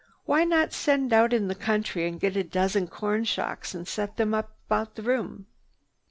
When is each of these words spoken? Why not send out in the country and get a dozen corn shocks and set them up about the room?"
Why 0.25 0.45
not 0.45 0.73
send 0.73 1.13
out 1.13 1.31
in 1.31 1.47
the 1.47 1.53
country 1.53 2.07
and 2.07 2.19
get 2.19 2.35
a 2.35 2.43
dozen 2.43 2.87
corn 2.87 3.23
shocks 3.23 3.75
and 3.75 3.87
set 3.87 4.17
them 4.17 4.33
up 4.33 4.57
about 4.65 4.95
the 4.95 5.03
room?" 5.03 5.45